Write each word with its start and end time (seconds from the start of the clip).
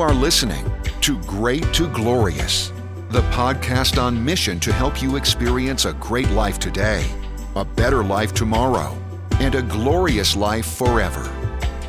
You 0.00 0.06
are 0.06 0.14
listening 0.14 0.64
to 1.02 1.20
Great 1.24 1.74
to 1.74 1.86
Glorious, 1.86 2.72
the 3.10 3.20
podcast 3.32 4.02
on 4.02 4.24
mission 4.24 4.58
to 4.60 4.72
help 4.72 5.02
you 5.02 5.16
experience 5.16 5.84
a 5.84 5.92
great 5.92 6.30
life 6.30 6.58
today, 6.58 7.06
a 7.54 7.66
better 7.66 8.02
life 8.02 8.32
tomorrow, 8.32 8.96
and 9.40 9.54
a 9.54 9.60
glorious 9.60 10.34
life 10.34 10.64
forever. 10.64 11.30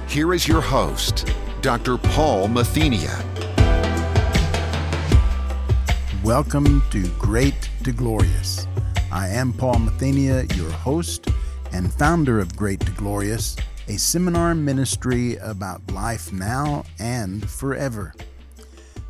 Here 0.10 0.34
is 0.34 0.46
your 0.46 0.60
host, 0.60 1.34
Dr. 1.62 1.98
Paul 1.98 2.50
Mathenia. 2.50 3.16
Welcome 6.22 6.84
to 6.90 7.08
Great 7.12 7.70
to 7.86 7.94
Glorious. 7.94 8.68
I 9.10 9.30
am 9.30 9.54
Paul 9.54 9.76
Mathenia, 9.76 10.54
your 10.58 10.70
host 10.70 11.30
and 11.72 11.94
founder 11.94 12.42
of 12.42 12.58
Great 12.58 12.82
to 12.82 12.92
Glorious, 12.92 13.56
a 13.92 14.00
seminar 14.00 14.56
ministry 14.56 15.36
about 15.36 15.92
life 15.92 16.32
now 16.32 16.86
and 16.98 17.50
forever. 17.50 18.14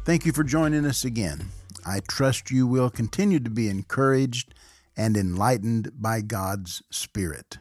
Thank 0.05 0.25
you 0.25 0.31
for 0.31 0.43
joining 0.43 0.87
us 0.87 1.05
again. 1.05 1.49
I 1.85 1.99
trust 1.99 2.49
you 2.49 2.65
will 2.65 2.89
continue 2.89 3.39
to 3.41 3.49
be 3.51 3.69
encouraged 3.69 4.55
and 4.97 5.15
enlightened 5.15 5.91
by 6.01 6.21
God's 6.21 6.81
Spirit. 6.89 7.59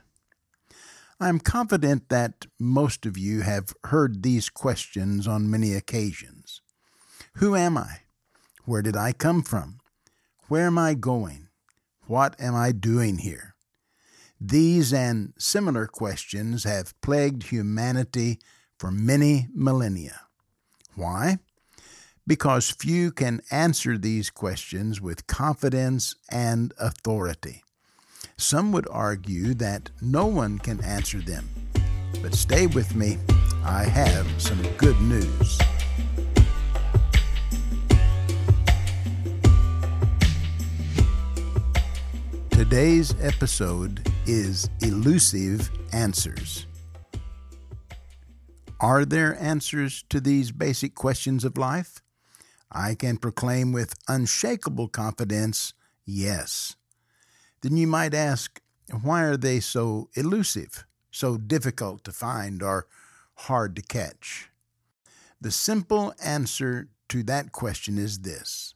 I 1.21 1.29
am 1.29 1.41
confident 1.41 2.09
that 2.09 2.47
most 2.59 3.05
of 3.05 3.19
you 3.19 3.43
have 3.43 3.75
heard 3.85 4.23
these 4.23 4.49
questions 4.49 5.29
on 5.29 5.51
many 5.51 5.75
occasions 5.75 6.63
Who 7.35 7.55
am 7.55 7.77
I? 7.77 7.99
Where 8.65 8.81
did 8.81 8.97
I 8.97 9.13
come 9.13 9.43
from? 9.43 9.81
Where 10.49 10.69
am 10.69 10.79
I 10.79 10.95
going? 10.95 11.49
What 12.07 12.35
am 12.41 12.55
I 12.55 12.73
doing 12.73 13.19
here? 13.19 13.57
These 14.43 14.95
and 14.95 15.35
similar 15.37 15.87
questions 15.87 16.65
have 16.65 16.99
plagued 17.03 17.43
humanity 17.43 18.39
for 18.79 18.91
many 18.91 19.49
millennia. 19.55 20.23
Why? 20.95 21.41
Because 22.27 22.71
few 22.71 23.13
can 23.13 23.43
answer 23.51 23.99
these 23.99 24.31
questions 24.31 24.99
with 24.99 25.27
confidence 25.27 26.15
and 26.31 26.73
authority. 26.81 27.63
Some 28.39 28.73
would 28.73 28.89
argue 28.91 29.53
that 29.55 29.91
no 30.01 30.25
one 30.25 30.59
can 30.59 30.83
answer 30.83 31.19
them. 31.19 31.51
But 32.23 32.35
stay 32.35 32.67
with 32.67 32.95
me, 32.95 33.19
I 33.63 33.85
have 33.85 34.27
some 34.41 34.63
good 34.79 34.99
news. 35.03 35.59
Today's 42.51 43.15
episode 43.21 44.11
is 44.31 44.71
Elusive 44.81 45.69
Answers. 45.93 46.69
Are 48.79 49.05
there 49.05 49.37
answers 49.43 50.05
to 50.09 50.21
these 50.21 50.53
basic 50.53 50.95
questions 50.95 51.45
of 51.45 51.59
life? 51.59 52.01
I 52.71 52.95
can 52.95 53.17
proclaim 53.17 53.73
with 53.73 53.99
unshakable 54.07 54.87
confidence 54.87 55.75
yes. 56.07 56.77
Then 57.63 57.77
you 57.77 57.89
might 57.89 58.15
ask, 58.15 58.61
why 59.03 59.25
are 59.25 59.37
they 59.37 59.59
so 59.59 60.11
elusive, 60.15 60.87
so 61.11 61.37
difficult 61.37 62.05
to 62.05 62.13
find, 62.13 62.63
or 62.63 62.87
hard 63.35 63.75
to 63.75 63.83
catch? 63.83 64.49
The 65.41 65.51
simple 65.51 66.15
answer 66.23 66.89
to 67.09 67.25
that 67.25 67.51
question 67.51 67.99
is 67.99 68.21
this 68.21 68.75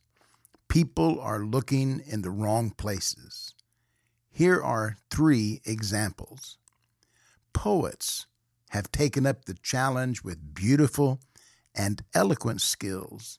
people 0.66 1.20
are 1.20 1.44
looking 1.44 2.02
in 2.04 2.22
the 2.22 2.32
wrong 2.32 2.72
places. 2.72 3.53
Here 4.36 4.60
are 4.60 4.96
three 5.12 5.60
examples. 5.64 6.58
Poets 7.52 8.26
have 8.70 8.90
taken 8.90 9.26
up 9.26 9.44
the 9.44 9.54
challenge 9.54 10.24
with 10.24 10.56
beautiful 10.56 11.20
and 11.72 12.02
eloquent 12.14 12.60
skills, 12.60 13.38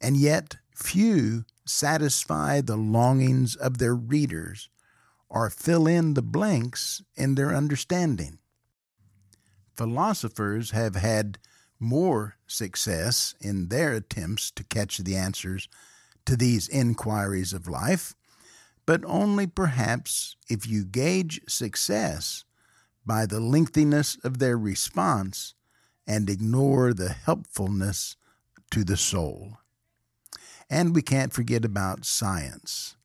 and 0.00 0.16
yet 0.16 0.56
few 0.74 1.44
satisfy 1.64 2.60
the 2.60 2.74
longings 2.74 3.54
of 3.54 3.78
their 3.78 3.94
readers 3.94 4.68
or 5.28 5.48
fill 5.50 5.86
in 5.86 6.14
the 6.14 6.22
blanks 6.22 7.00
in 7.14 7.36
their 7.36 7.54
understanding. 7.54 8.40
Philosophers 9.72 10.72
have 10.72 10.96
had 10.96 11.38
more 11.78 12.38
success 12.48 13.36
in 13.40 13.68
their 13.68 13.92
attempts 13.92 14.50
to 14.50 14.64
catch 14.64 14.98
the 14.98 15.14
answers 15.14 15.68
to 16.26 16.36
these 16.36 16.66
inquiries 16.66 17.52
of 17.52 17.68
life 17.68 18.16
but 18.86 19.04
only 19.06 19.46
perhaps 19.46 20.36
if 20.48 20.66
you 20.66 20.84
gauge 20.84 21.40
success 21.48 22.44
by 23.06 23.26
the 23.26 23.40
lengthiness 23.40 24.16
of 24.24 24.38
their 24.38 24.58
response 24.58 25.54
and 26.06 26.28
ignore 26.28 26.92
the 26.92 27.10
helpfulness 27.10 28.16
to 28.70 28.84
the 28.84 28.96
soul. 28.96 29.58
And 30.68 30.94
we 30.94 31.02
can't 31.02 31.32
forget 31.32 31.64
about 31.64 32.04
science. 32.04 32.96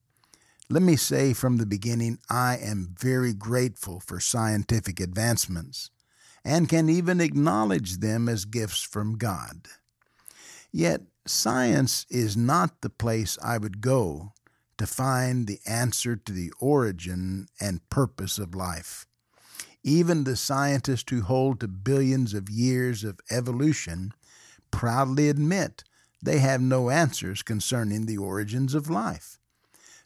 Let 0.69 0.83
me 0.83 0.95
say 0.95 1.33
from 1.33 1.57
the 1.57 1.65
beginning, 1.65 2.19
I 2.29 2.57
am 2.57 2.95
very 2.99 3.33
grateful 3.33 3.99
for 3.99 4.19
scientific 4.19 4.99
advancements 4.99 5.91
and 6.43 6.69
can 6.69 6.89
even 6.89 7.21
acknowledge 7.21 7.97
them 7.97 8.29
as 8.29 8.45
gifts 8.45 8.81
from 8.81 9.17
God. 9.17 9.67
Yet, 10.71 11.01
science 11.25 12.05
is 12.09 12.37
not 12.37 12.81
the 12.81 12.89
place 12.89 13.37
I 13.43 13.57
would 13.57 13.81
go 13.81 14.33
to 14.77 14.87
find 14.87 15.47
the 15.47 15.59
answer 15.65 16.15
to 16.15 16.31
the 16.31 16.51
origin 16.59 17.47
and 17.59 17.87
purpose 17.89 18.37
of 18.37 18.55
life. 18.55 19.05
Even 19.83 20.23
the 20.23 20.35
scientists 20.35 21.09
who 21.09 21.21
hold 21.21 21.59
to 21.59 21.67
billions 21.67 22.33
of 22.33 22.49
years 22.49 23.03
of 23.03 23.19
evolution 23.31 24.11
proudly 24.71 25.29
admit 25.29 25.83
they 26.21 26.39
have 26.39 26.61
no 26.61 26.89
answers 26.89 27.43
concerning 27.43 28.05
the 28.05 28.17
origins 28.17 28.73
of 28.73 28.89
life. 28.89 29.37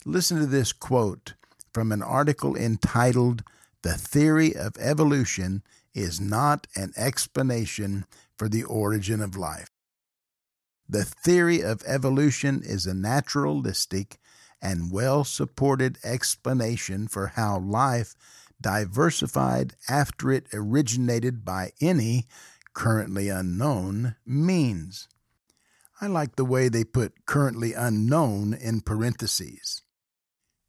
Listen 0.06 0.40
to 0.40 0.46
this 0.46 0.74
quote 0.74 1.34
from 1.74 1.92
an 1.92 2.02
article 2.02 2.56
entitled 2.56 3.44
The 3.82 3.94
Theory 3.94 4.56
of 4.56 4.76
Evolution 4.80 5.64
is 5.94 6.20
Not 6.20 6.68
an 6.76 6.94
Explanation 6.96 8.06
for 8.38 8.50
the 8.50 8.64
Origin 8.64 9.22
of 9.22 9.36
Life. 9.36 9.70
The 10.88 11.06
theory 11.06 11.64
of 11.64 11.84
evolution 11.86 12.62
is 12.66 12.86
a 12.86 12.94
naturalistic 12.94 14.20
and 14.62 14.92
well 14.92 15.24
supported 15.24 15.98
explanation 16.04 17.08
for 17.08 17.28
how 17.28 17.60
life 17.60 18.16
diversified 18.62 19.76
after 19.90 20.32
it 20.32 20.48
originated 20.54 21.44
by 21.44 21.72
any, 21.82 22.28
currently 22.74 23.30
unknown, 23.30 24.16
means. 24.26 25.08
I 26.00 26.08
like 26.08 26.36
the 26.36 26.46
way 26.46 26.70
they 26.70 26.84
put 26.84 27.26
currently 27.26 27.74
unknown 27.74 28.54
in 28.54 28.82
parentheses. 28.82 29.82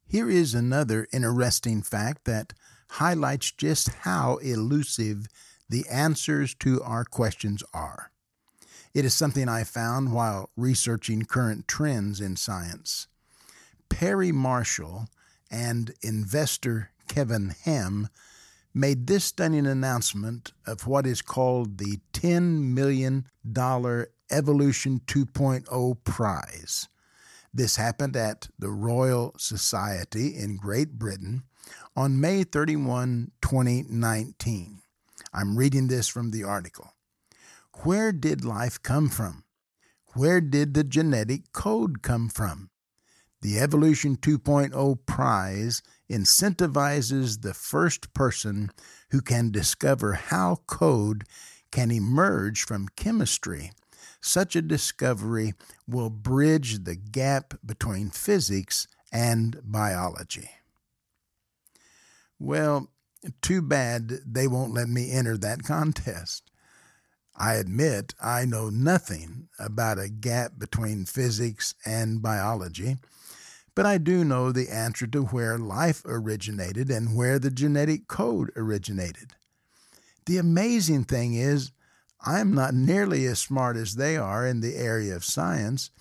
Here 0.05 0.29
is 0.29 0.53
another 0.53 1.07
interesting 1.11 1.81
fact 1.81 2.25
that 2.25 2.53
highlights 2.91 3.51
just 3.51 3.89
how 4.01 4.37
elusive 4.37 5.27
the 5.67 5.85
answers 5.89 6.53
to 6.55 6.81
our 6.83 7.03
questions 7.03 7.63
are. 7.73 8.11
It 8.93 9.05
is 9.05 9.15
something 9.15 9.49
I 9.49 9.63
found 9.63 10.13
while 10.13 10.51
researching 10.55 11.25
current 11.25 11.67
trends 11.67 12.21
in 12.21 12.35
science. 12.35 13.07
Perry 13.93 14.31
Marshall 14.31 15.07
and 15.51 15.93
investor 16.01 16.89
Kevin 17.07 17.53
Ham 17.63 18.09
made 18.73 19.05
this 19.05 19.25
stunning 19.25 19.67
announcement 19.67 20.51
of 20.65 20.87
what 20.87 21.05
is 21.05 21.21
called 21.21 21.77
the 21.77 21.99
$10 22.11 22.73
million 22.73 23.27
Evolution 24.31 24.99
2.0 25.05 26.03
Prize. 26.03 26.87
This 27.53 27.75
happened 27.75 28.15
at 28.15 28.49
the 28.57 28.71
Royal 28.71 29.35
Society 29.37 30.35
in 30.35 30.57
Great 30.57 30.93
Britain 30.97 31.43
on 31.95 32.19
May 32.19 32.43
31, 32.43 33.31
2019. 33.43 34.81
I'm 35.31 35.55
reading 35.55 35.87
this 35.87 36.07
from 36.07 36.31
the 36.31 36.43
article. 36.43 36.93
Where 37.83 38.11
did 38.11 38.43
life 38.43 38.81
come 38.81 39.09
from? 39.09 39.43
Where 40.15 40.41
did 40.41 40.73
the 40.73 40.83
genetic 40.83 41.51
code 41.53 42.01
come 42.01 42.27
from? 42.27 42.71
The 43.43 43.59
Evolution 43.59 44.15
2.0 44.15 45.05
prize 45.05 45.81
incentivizes 46.09 47.41
the 47.41 47.53
first 47.53 48.13
person 48.13 48.71
who 49.11 49.19
can 49.19 49.51
discover 49.51 50.13
how 50.13 50.61
code 50.65 51.25
can 51.69 51.91
emerge 51.91 52.63
from 52.63 52.87
chemistry. 52.95 53.73
Such 54.21 54.55
a 54.55 54.61
discovery 54.61 55.55
will 55.85 56.09
bridge 56.09 56.85
the 56.85 56.95
gap 56.95 57.55
between 57.65 58.11
physics 58.11 58.87
and 59.11 59.59
biology. 59.61 60.49
Well, 62.39 62.93
too 63.41 63.61
bad 63.61 64.19
they 64.25 64.47
won't 64.47 64.73
let 64.73 64.87
me 64.87 65.11
enter 65.11 65.37
that 65.39 65.63
contest. 65.63 66.49
I 67.35 67.55
admit 67.55 68.13
I 68.21 68.45
know 68.45 68.69
nothing 68.69 69.49
about 69.59 69.99
a 69.99 70.07
gap 70.07 70.53
between 70.57 71.03
physics 71.03 71.75
and 71.85 72.21
biology 72.21 72.99
but 73.75 73.85
I 73.85 73.97
do 73.97 74.23
know 74.23 74.51
the 74.51 74.69
answer 74.69 75.07
to 75.07 75.23
where 75.23 75.57
life 75.57 76.03
originated 76.05 76.89
and 76.89 77.15
where 77.15 77.39
the 77.39 77.51
genetic 77.51 78.07
code 78.07 78.51
originated. 78.55 79.33
The 80.25 80.37
amazing 80.37 81.05
thing 81.05 81.33
is, 81.33 81.71
I 82.25 82.39
am 82.39 82.53
not 82.53 82.73
nearly 82.73 83.25
as 83.25 83.39
smart 83.39 83.75
as 83.75 83.95
they 83.95 84.15
are 84.15 84.47
in 84.47 84.61
the 84.61 84.75
area 84.75 85.15
of 85.15 85.25
science, 85.25 85.91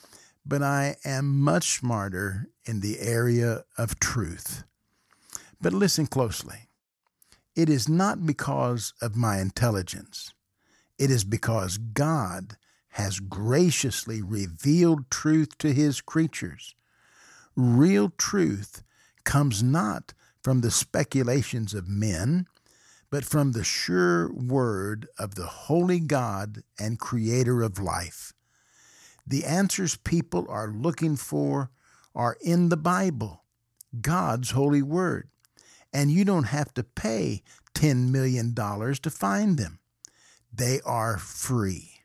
but 0.44 0.62
I 0.62 0.96
am 1.04 1.40
much 1.40 1.78
smarter 1.78 2.48
in 2.64 2.80
the 2.80 3.00
area 3.00 3.64
of 3.76 3.98
truth. 3.98 4.64
But 5.60 5.72
listen 5.72 6.06
closely. 6.06 6.68
It 7.54 7.68
is 7.68 7.88
not 7.88 8.26
because 8.26 8.94
of 9.02 9.16
my 9.16 9.40
intelligence. 9.40 10.32
It 10.98 11.10
is 11.10 11.24
because 11.24 11.78
God 11.78 12.56
has 12.90 13.20
graciously 13.20 14.22
revealed 14.22 15.10
truth 15.10 15.58
to 15.58 15.72
his 15.72 16.00
creatures. 16.00 16.74
Real 17.54 18.10
truth 18.16 18.82
comes 19.24 19.62
not 19.62 20.14
from 20.42 20.60
the 20.60 20.70
speculations 20.70 21.74
of 21.74 21.88
men, 21.88 22.46
but 23.10 23.24
from 23.24 23.52
the 23.52 23.64
sure 23.64 24.32
word 24.32 25.06
of 25.18 25.34
the 25.34 25.46
holy 25.46 26.00
God 26.00 26.62
and 26.78 26.98
creator 26.98 27.62
of 27.62 27.78
life. 27.78 28.32
The 29.26 29.44
answers 29.44 29.96
people 29.96 30.46
are 30.48 30.68
looking 30.68 31.16
for 31.16 31.70
are 32.14 32.36
in 32.40 32.70
the 32.70 32.76
Bible, 32.76 33.44
God's 34.00 34.50
holy 34.50 34.82
word, 34.82 35.28
and 35.92 36.10
you 36.10 36.24
don't 36.24 36.44
have 36.44 36.72
to 36.74 36.82
pay 36.82 37.42
$10 37.74 38.10
million 38.10 38.54
to 38.54 39.10
find 39.10 39.58
them. 39.58 39.78
They 40.52 40.80
are 40.84 41.18
free. 41.18 42.00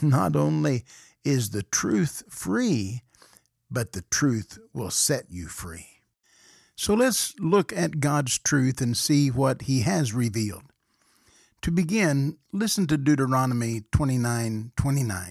Not 0.00 0.36
only 0.36 0.84
is 1.24 1.50
the 1.50 1.62
truth 1.62 2.24
free, 2.28 3.02
but 3.72 3.92
the 3.92 4.02
truth 4.10 4.58
will 4.72 4.90
set 4.90 5.24
you 5.30 5.46
free. 5.46 5.86
So 6.76 6.94
let's 6.94 7.34
look 7.38 7.72
at 7.72 8.00
God's 8.00 8.38
truth 8.38 8.80
and 8.80 8.96
see 8.96 9.30
what 9.30 9.62
He 9.62 9.80
has 9.80 10.12
revealed. 10.12 10.64
To 11.62 11.70
begin, 11.70 12.38
listen 12.52 12.86
to 12.88 12.96
Deuteronomy 12.96 13.82
29 13.92 14.72
29. 14.76 15.30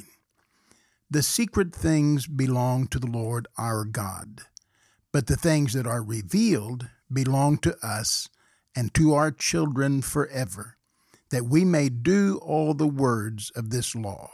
The 1.09 1.21
secret 1.21 1.75
things 1.75 2.25
belong 2.25 2.87
to 2.87 2.99
the 2.99 3.07
Lord 3.07 3.47
our 3.57 3.83
God, 3.83 4.43
but 5.11 5.27
the 5.27 5.35
things 5.35 5.73
that 5.73 5.85
are 5.85 6.01
revealed 6.01 6.87
belong 7.11 7.57
to 7.59 7.75
us 7.85 8.29
and 8.73 8.93
to 8.93 9.13
our 9.13 9.31
children 9.31 10.01
forever, 10.01 10.77
that 11.31 11.45
we 11.45 11.65
may 11.65 11.89
do 11.89 12.39
all 12.41 12.73
the 12.73 12.87
words 12.87 13.51
of 13.57 13.71
this 13.71 13.93
law. 13.93 14.29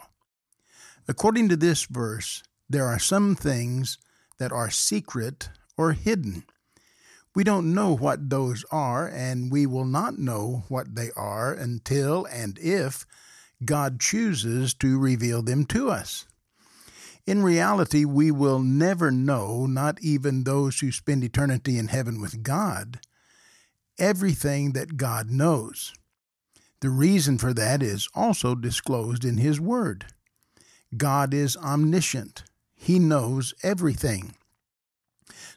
According 1.08 1.50
to 1.50 1.58
this 1.58 1.86
verse, 1.86 2.44
there 2.70 2.86
are 2.86 3.00
some 3.00 3.36
things 3.36 3.98
that 4.40 4.52
are 4.52 4.70
secret 4.70 5.50
or 5.78 5.94
hidden. 5.94 6.44
We 7.36 7.44
don't 7.44 7.74
know 7.74 7.96
what 7.96 8.30
those 8.30 8.66
are, 8.72 9.08
and 9.08 9.52
we 9.52 9.66
will 9.66 9.86
not 9.86 10.18
know 10.18 10.64
what 10.70 10.96
they 10.96 11.12
are 11.16 11.54
until 11.54 12.26
and 12.26 12.58
if 12.60 13.06
God 13.64 14.00
chooses 14.00 14.74
to 14.76 15.00
reveal 15.00 15.42
them 15.42 15.66
to 15.68 15.90
us. 15.90 16.26
In 17.26 17.44
reality, 17.44 18.06
we 18.06 18.32
will 18.32 18.60
never 18.60 19.12
know, 19.12 19.66
not 19.66 20.02
even 20.02 20.44
those 20.44 20.80
who 20.80 20.92
spend 20.92 21.24
eternity 21.24 21.78
in 21.78 21.90
heaven 21.90 22.22
with 22.22 22.42
God, 22.42 23.00
everything 24.00 24.72
that 24.72 24.98
God 24.98 25.30
knows. 25.30 25.94
The 26.80 26.90
reason 26.90 27.38
for 27.38 27.54
that 27.54 27.84
is 27.84 28.08
also 28.16 28.56
disclosed 28.56 29.26
in 29.26 29.38
His 29.38 29.60
Word. 29.60 30.06
God 30.96 31.34
is 31.34 31.58
omniscient, 31.58 32.44
He 32.78 33.00
knows 33.00 33.54
everything. 33.64 34.36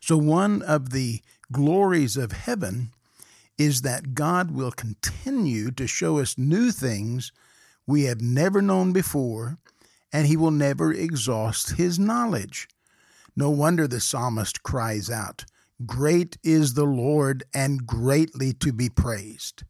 So, 0.01 0.17
one 0.17 0.63
of 0.63 0.91
the 0.91 1.21
glories 1.53 2.17
of 2.17 2.33
heaven 2.33 2.91
is 3.59 3.83
that 3.83 4.15
God 4.15 4.51
will 4.51 4.73
continue 4.73 5.71
to 5.73 5.87
show 5.87 6.19
us 6.19 6.39
new 6.39 6.73
things 6.73 7.31
we 7.87 8.05
have 8.05 8.23
never 8.23 8.63
known 8.63 8.93
before, 8.93 9.59
and 10.13 10.27
He 10.27 10.37
will 10.37 10.51
never 10.51 10.93
exhaust 10.93 11.73
His 11.77 11.99
knowledge. 11.99 12.67
No 13.37 13.51
wonder 13.51 13.87
the 13.87 14.01
psalmist 14.01 14.63
cries 14.63 15.11
out, 15.11 15.45
Great 15.87 16.39
is 16.43 16.75
the 16.75 16.85
Lord 16.85 17.45
and 17.55 17.87
greatly 17.87 18.53
to 18.55 18.73
be 18.73 18.89
praised. 18.89 19.63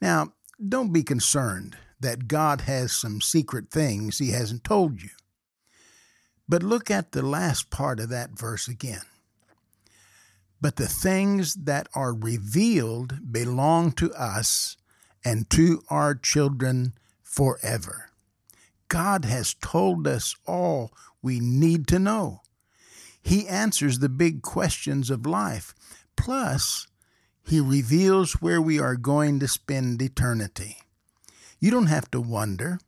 Now, 0.00 0.32
don't 0.66 0.92
be 0.92 1.02
concerned 1.02 1.76
that 2.00 2.28
God 2.28 2.62
has 2.62 2.92
some 2.92 3.20
secret 3.20 3.70
things 3.70 4.18
He 4.18 4.30
hasn't 4.30 4.64
told 4.64 5.02
you. 5.02 5.10
But 6.48 6.62
look 6.62 6.90
at 6.90 7.12
the 7.12 7.22
last 7.22 7.70
part 7.70 8.00
of 8.00 8.08
that 8.08 8.30
verse 8.30 8.68
again. 8.68 9.02
But 10.60 10.76
the 10.76 10.88
things 10.88 11.54
that 11.54 11.88
are 11.94 12.14
revealed 12.14 13.32
belong 13.32 13.92
to 13.92 14.12
us 14.12 14.76
and 15.24 15.48
to 15.50 15.82
our 15.90 16.14
children 16.14 16.94
forever. 17.22 18.10
God 18.88 19.26
has 19.26 19.54
told 19.54 20.08
us 20.08 20.34
all 20.46 20.92
we 21.22 21.38
need 21.38 21.86
to 21.88 21.98
know. 21.98 22.40
He 23.22 23.46
answers 23.46 23.98
the 23.98 24.08
big 24.08 24.42
questions 24.42 25.10
of 25.10 25.26
life. 25.26 25.74
Plus, 26.16 26.86
He 27.44 27.60
reveals 27.60 28.40
where 28.40 28.60
we 28.60 28.80
are 28.80 28.96
going 28.96 29.38
to 29.40 29.48
spend 29.48 30.00
eternity. 30.00 30.78
You 31.60 31.70
don't 31.70 31.86
have 31.86 32.10
to 32.12 32.20
wonder. 32.20 32.80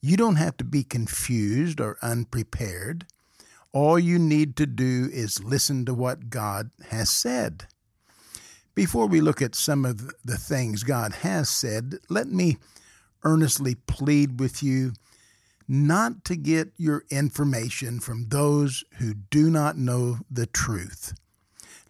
You 0.00 0.16
don't 0.16 0.36
have 0.36 0.56
to 0.58 0.64
be 0.64 0.84
confused 0.84 1.80
or 1.80 1.98
unprepared. 2.02 3.06
All 3.72 3.98
you 3.98 4.18
need 4.18 4.56
to 4.56 4.66
do 4.66 5.08
is 5.12 5.42
listen 5.42 5.84
to 5.86 5.94
what 5.94 6.30
God 6.30 6.70
has 6.90 7.10
said. 7.10 7.66
Before 8.74 9.06
we 9.06 9.20
look 9.20 9.42
at 9.42 9.54
some 9.54 9.84
of 9.84 10.14
the 10.24 10.36
things 10.36 10.84
God 10.84 11.12
has 11.12 11.48
said, 11.48 11.98
let 12.08 12.28
me 12.28 12.58
earnestly 13.24 13.74
plead 13.74 14.38
with 14.38 14.62
you 14.62 14.92
not 15.66 16.24
to 16.24 16.36
get 16.36 16.72
your 16.76 17.04
information 17.10 18.00
from 18.00 18.28
those 18.28 18.84
who 18.98 19.14
do 19.14 19.50
not 19.50 19.76
know 19.76 20.18
the 20.30 20.46
truth. 20.46 21.12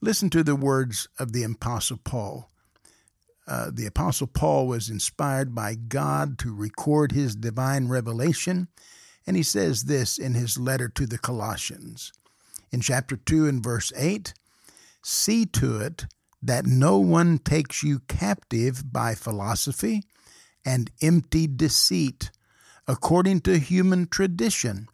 Listen 0.01 0.31
to 0.31 0.43
the 0.43 0.57
words 0.57 1.09
of 1.19 1.33
the 1.33 1.43
Apostle 1.45 1.99
Paul. 2.03 2.51
Uh, 3.49 3.71
the 3.73 3.87
Apostle 3.87 4.27
Paul 4.27 4.67
was 4.67 4.91
inspired 4.91 5.55
by 5.55 5.75
God 5.75 6.39
to 6.41 6.55
record 6.55 7.13
his 7.13 7.35
divine 7.35 7.89
revelation 7.89 8.69
and 9.29 9.37
he 9.37 9.43
says 9.43 9.85
this 9.85 10.17
in 10.17 10.33
his 10.33 10.57
letter 10.57 10.89
to 10.89 11.05
the 11.05 11.19
Colossians. 11.19 12.15
In 12.73 12.81
chapter 12.81 13.15
2 13.15 13.47
and 13.47 13.63
verse 13.63 13.93
8 13.95 14.33
See 15.03 15.45
to 15.45 15.81
it 15.81 16.07
that 16.41 16.65
no 16.65 16.99
one 16.99 17.39
takes 17.39 17.83
you 17.83 18.01
captive 18.09 18.91
by 18.91 19.15
philosophy 19.15 20.05
and 20.65 20.91
empty 21.03 21.47
deceit, 21.47 22.31
according 22.87 23.43
to 23.43 23.59
human 23.59 24.07
tradition, 24.07 24.89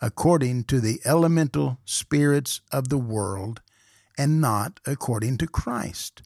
according 0.00 0.64
to 0.64 0.80
the 0.80 1.00
elemental 1.04 1.80
spirits 1.84 2.60
of 2.70 2.90
the 2.90 2.98
world, 2.98 3.60
and 4.16 4.40
not 4.40 4.78
according 4.86 5.36
to 5.38 5.48
Christ. 5.48 6.22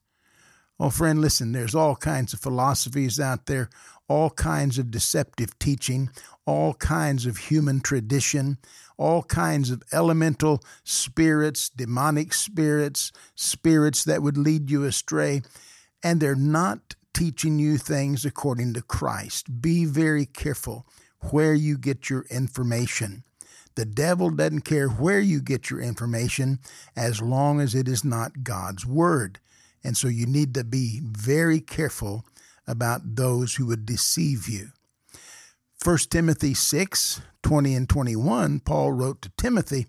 Oh, 0.81 0.91
friend, 0.91 1.21
listen, 1.21 1.53
there's 1.53 1.75
all 1.75 1.95
kinds 1.95 2.33
of 2.33 2.41
philosophies 2.41 3.21
out 3.21 3.47
there, 3.47 3.71
all 4.09 4.31
kinds 4.31 4.77
of 4.77 4.91
deceptive 4.91 5.57
teaching, 5.59 6.11
all 6.47 6.75
kinds 6.75 7.27
of 7.27 7.37
human 7.37 7.81
tradition, 7.81 8.59
all 8.97 9.23
kinds 9.23 9.71
of 9.71 9.83
elemental 9.93 10.63
spirits, 10.83 11.69
demonic 11.69 12.35
spirits, 12.35 13.13
spirits 13.37 14.03
that 14.05 14.23
would 14.23 14.37
lead 14.37 14.69
you 14.71 14.85
astray, 14.85 15.43
and 16.03 16.21
they're 16.21 16.35
not 16.35 16.97
teaching 17.13 17.61
you 17.61 17.79
things 17.79 18.25
according 18.25 18.75
to 18.75 18.83
Christ. 18.83 19.63
Be 19.63 19.85
very 19.85 20.27
careful 20.27 20.87
where 21.31 21.55
you 21.55 21.79
get 21.79 22.11
your 22.11 22.27
information. 22.31 23.23
The 23.77 23.85
devil 23.85 24.31
doesn't 24.31 24.63
care 24.63 24.89
where 24.89 25.21
you 25.21 25.41
get 25.41 25.71
your 25.71 25.81
information 25.81 26.59
as 26.97 27.23
long 27.23 27.61
as 27.61 27.75
it 27.75 27.89
is 27.89 28.05
not 28.05 28.45
God's 28.45 28.85
Word. 28.85 29.39
And 29.85 29.97
so 29.97 30.09
you 30.09 30.27
need 30.27 30.55
to 30.55 30.65
be 30.65 31.01
very 31.05 31.61
careful 31.61 32.25
about 32.67 33.17
those 33.17 33.55
who 33.55 33.67
would 33.67 33.85
deceive 33.85 34.49
you. 34.49 34.69
1 35.85 35.99
Timothy 36.11 36.55
6 36.55 37.21
20 37.43 37.75
and 37.75 37.89
21, 37.91 38.61
Paul 38.61 38.93
wrote 38.93 39.21
to 39.21 39.31
Timothy, 39.37 39.87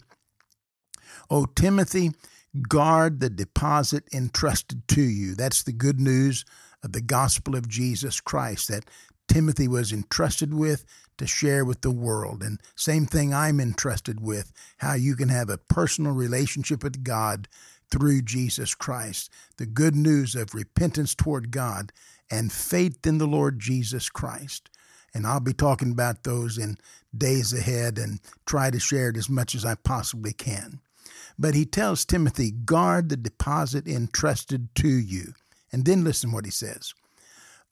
O 1.29 1.45
Timothy, 1.45 2.11
guard 2.67 3.21
the 3.21 3.29
deposit 3.29 4.03
entrusted 4.13 4.85
to 4.89 5.01
you. 5.01 5.35
That's 5.35 5.63
the 5.63 5.71
good 5.71 6.01
news 6.01 6.43
of 6.83 6.91
the 6.91 7.01
gospel 7.01 7.55
of 7.55 7.69
Jesus 7.69 8.19
Christ 8.19 8.67
that 8.67 8.83
Timothy 9.27 9.67
was 9.69 9.91
entrusted 9.91 10.53
with 10.53 10.85
to 11.17 11.25
share 11.25 11.63
with 11.63 11.81
the 11.81 11.91
world. 11.91 12.43
And 12.43 12.59
same 12.75 13.05
thing 13.05 13.33
I'm 13.33 13.59
entrusted 13.59 14.19
with 14.19 14.51
how 14.77 14.93
you 14.93 15.15
can 15.15 15.29
have 15.29 15.49
a 15.49 15.57
personal 15.57 16.11
relationship 16.11 16.83
with 16.83 17.03
God 17.03 17.47
through 17.91 18.23
Jesus 18.23 18.75
Christ. 18.75 19.31
The 19.57 19.65
good 19.65 19.95
news 19.95 20.35
of 20.35 20.53
repentance 20.53 21.15
toward 21.15 21.51
God 21.51 21.91
and 22.29 22.51
faith 22.51 23.05
in 23.05 23.17
the 23.17 23.27
Lord 23.27 23.59
Jesus 23.59 24.09
Christ. 24.09 24.69
And 25.13 25.25
I'll 25.25 25.39
be 25.39 25.53
talking 25.53 25.91
about 25.91 26.23
those 26.23 26.57
in 26.57 26.77
days 27.17 27.53
ahead 27.53 27.97
and 27.97 28.19
try 28.45 28.69
to 28.69 28.79
share 28.79 29.09
it 29.09 29.17
as 29.17 29.29
much 29.29 29.55
as 29.55 29.63
I 29.63 29.75
possibly 29.75 30.33
can. 30.33 30.81
But 31.37 31.55
he 31.55 31.65
tells 31.65 32.05
Timothy, 32.05 32.51
guard 32.51 33.09
the 33.09 33.17
deposit 33.17 33.87
entrusted 33.87 34.73
to 34.75 34.87
you. 34.87 35.33
And 35.71 35.85
then 35.85 36.03
listen 36.03 36.31
what 36.31 36.45
he 36.45 36.51
says 36.51 36.93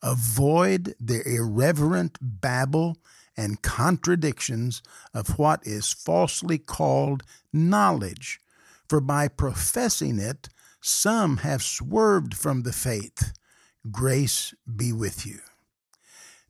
Avoid 0.02 0.94
the 1.00 1.22
irreverent 1.26 2.18
babble 2.20 2.98
and 3.36 3.62
contradictions 3.62 4.82
of 5.12 5.38
what 5.38 5.60
is 5.66 5.92
falsely 5.92 6.58
called 6.58 7.22
knowledge. 7.52 8.40
For 8.88 9.00
by 9.00 9.28
professing 9.28 10.18
it, 10.18 10.48
some 10.80 11.38
have 11.38 11.62
swerved 11.62 12.34
from 12.34 12.62
the 12.62 12.72
faith. 12.72 13.32
Grace 13.90 14.54
be 14.76 14.92
with 14.92 15.26
you. 15.26 15.40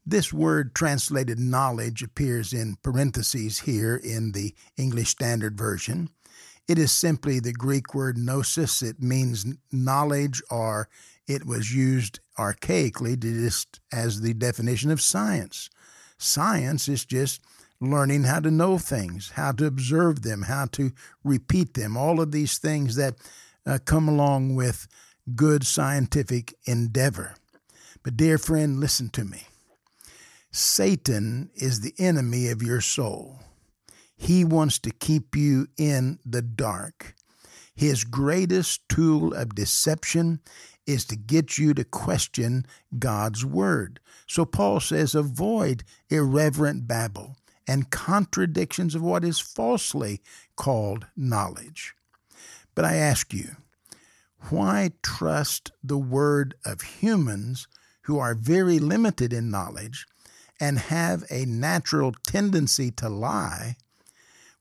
This 0.06 0.32
word 0.32 0.74
translated 0.74 1.38
knowledge 1.38 2.02
appears 2.02 2.52
in 2.52 2.76
parentheses 2.82 3.60
here 3.60 3.96
in 3.96 4.32
the 4.32 4.54
English 4.76 5.10
Standard 5.10 5.56
Version. 5.56 6.10
It 6.68 6.78
is 6.78 6.92
simply 6.92 7.40
the 7.40 7.52
Greek 7.52 7.94
word 7.94 8.18
gnosis. 8.18 8.82
It 8.82 9.02
means 9.02 9.46
knowledge, 9.72 10.42
or 10.50 10.88
it 11.26 11.46
was 11.46 11.74
used 11.74 12.20
archaically 12.38 13.18
just 13.18 13.80
as 13.92 14.20
the 14.20 14.34
definition 14.34 14.90
of 14.90 15.00
science. 15.00 15.70
Science 16.18 16.88
is 16.88 17.04
just 17.04 17.40
learning 17.80 18.24
how 18.24 18.40
to 18.40 18.50
know 18.50 18.78
things, 18.78 19.32
how 19.34 19.52
to 19.52 19.66
observe 19.66 20.22
them, 20.22 20.42
how 20.42 20.66
to 20.66 20.92
repeat 21.22 21.74
them, 21.74 21.96
all 21.96 22.20
of 22.20 22.32
these 22.32 22.58
things 22.58 22.96
that 22.96 23.14
uh, 23.66 23.78
come 23.84 24.08
along 24.08 24.54
with 24.54 24.86
good 25.34 25.64
scientific 25.66 26.54
endeavor. 26.64 27.34
But, 28.02 28.16
dear 28.16 28.38
friend, 28.38 28.80
listen 28.80 29.08
to 29.10 29.24
me. 29.24 29.42
Satan 30.50 31.50
is 31.54 31.80
the 31.80 31.94
enemy 31.98 32.48
of 32.48 32.62
your 32.62 32.80
soul. 32.80 33.40
He 34.16 34.44
wants 34.44 34.78
to 34.80 34.90
keep 34.90 35.34
you 35.34 35.66
in 35.76 36.18
the 36.24 36.42
dark. 36.42 37.14
His 37.74 38.04
greatest 38.04 38.88
tool 38.88 39.34
of 39.34 39.54
deception 39.54 40.40
is 40.86 41.04
to 41.06 41.16
get 41.16 41.58
you 41.58 41.74
to 41.74 41.84
question 41.84 42.66
God's 42.98 43.44
word. 43.44 43.98
So 44.26 44.44
Paul 44.44 44.80
says, 44.80 45.14
avoid 45.14 45.82
irreverent 46.08 46.86
babble 46.86 47.36
and 47.66 47.90
contradictions 47.90 48.94
of 48.94 49.02
what 49.02 49.24
is 49.24 49.40
falsely 49.40 50.20
called 50.56 51.06
knowledge. 51.16 51.94
But 52.74 52.84
I 52.84 52.96
ask 52.96 53.32
you, 53.32 53.56
why 54.50 54.92
trust 55.02 55.72
the 55.82 55.98
word 55.98 56.54
of 56.64 56.82
humans 56.82 57.66
who 58.02 58.18
are 58.18 58.34
very 58.34 58.78
limited 58.78 59.32
in 59.32 59.50
knowledge 59.50 60.06
and 60.60 60.78
have 60.78 61.24
a 61.30 61.44
natural 61.46 62.12
tendency 62.26 62.90
to 62.90 63.08
lie 63.08 63.76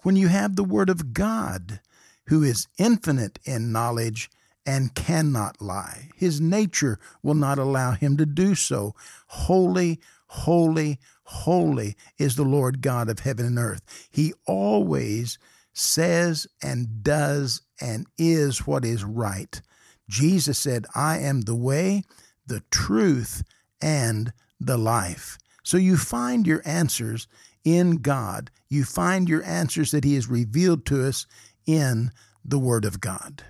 when 0.03 0.15
you 0.15 0.27
have 0.27 0.55
the 0.55 0.63
word 0.63 0.89
of 0.89 1.13
God 1.13 1.79
who 2.27 2.43
is 2.43 2.67
infinite 2.77 3.39
in 3.43 3.71
knowledge 3.71 4.29
and 4.65 4.95
cannot 4.95 5.61
lie. 5.61 6.09
His 6.15 6.39
nature 6.39 6.99
will 7.21 7.33
not 7.33 7.59
allow 7.59 7.91
him 7.91 8.15
to 8.17 8.25
do 8.25 8.55
so. 8.55 8.95
Holy, 9.27 9.99
holy, 10.33 10.99
holy 11.25 11.95
is 12.17 12.35
the 12.35 12.43
Lord 12.43 12.81
God 12.81 13.07
of 13.07 13.19
heaven 13.19 13.45
and 13.45 13.59
earth. 13.59 13.81
He 14.09 14.33
always 14.47 15.37
says 15.73 16.47
and 16.61 17.03
does 17.03 17.61
and 17.79 18.07
is 18.17 18.65
what 18.65 18.83
is 18.83 19.03
right. 19.03 19.61
Jesus 20.09 20.57
said, 20.57 20.85
I 20.95 21.19
am 21.19 21.41
the 21.41 21.55
way, 21.55 22.03
the 22.47 22.63
truth, 22.71 23.43
and 23.79 24.33
the 24.59 24.77
life. 24.77 25.37
So 25.63 25.77
you 25.77 25.97
find 25.97 26.47
your 26.47 26.61
answers 26.65 27.27
in 27.63 27.97
God. 27.97 28.49
You 28.69 28.83
find 28.83 29.29
your 29.29 29.43
answers 29.43 29.91
that 29.91 30.03
He 30.03 30.15
has 30.15 30.27
revealed 30.27 30.85
to 30.87 31.07
us 31.07 31.27
in 31.65 32.11
the 32.43 32.59
Word 32.59 32.85
of 32.85 32.99
God. 32.99 33.43